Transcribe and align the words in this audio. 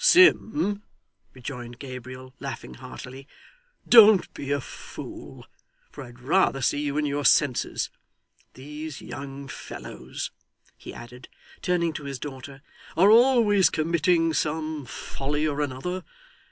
'Sim,' 0.00 0.80
rejoined 1.34 1.80
Gabriel, 1.80 2.32
laughing 2.38 2.74
heartily. 2.74 3.26
'Don't 3.88 4.32
be 4.32 4.52
a 4.52 4.60
fool, 4.60 5.44
for 5.90 6.04
I'd 6.04 6.20
rather 6.20 6.62
see 6.62 6.80
you 6.80 6.98
in 6.98 7.04
your 7.04 7.24
senses. 7.24 7.90
These 8.54 9.02
young 9.02 9.48
fellows,' 9.48 10.30
he 10.76 10.94
added, 10.94 11.26
turning 11.62 11.92
to 11.94 12.04
his 12.04 12.20
daughter, 12.20 12.62
'are 12.96 13.10
always 13.10 13.70
committing 13.70 14.32
some 14.34 14.84
folly 14.86 15.44
or 15.48 15.60
another. 15.60 16.04